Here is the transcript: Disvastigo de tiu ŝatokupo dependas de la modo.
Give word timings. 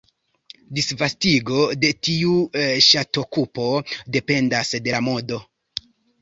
Disvastigo 0.77 1.59
de 1.83 1.91
tiu 2.07 2.31
ŝatokupo 2.87 3.67
dependas 4.17 4.73
de 4.89 4.97
la 4.97 5.05
modo. 5.11 5.41